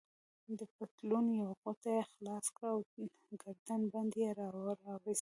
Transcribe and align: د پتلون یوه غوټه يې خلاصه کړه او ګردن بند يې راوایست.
د 0.57 0.59
پتلون 0.75 1.25
یوه 1.39 1.53
غوټه 1.61 1.89
يې 1.97 2.03
خلاصه 2.11 2.51
کړه 2.55 2.69
او 2.75 2.79
ګردن 3.43 3.81
بند 3.93 4.11
يې 4.21 4.29
راوایست. 4.39 5.05